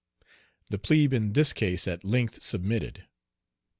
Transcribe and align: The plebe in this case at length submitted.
The 0.71 0.79
plebe 0.79 1.13
in 1.13 1.33
this 1.33 1.53
case 1.53 1.87
at 1.87 2.03
length 2.03 2.41
submitted. 2.41 3.05